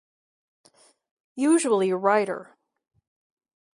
Usually 1.35 1.91
a 1.91 1.95
writer. 1.95 2.57